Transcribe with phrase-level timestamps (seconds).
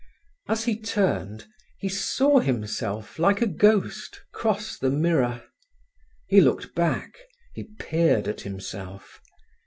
[0.49, 1.45] As he turned,
[1.77, 5.43] he saw himself like a ghost cross the mirror.
[6.27, 7.19] He looked back;
[7.53, 9.21] he peered at himself.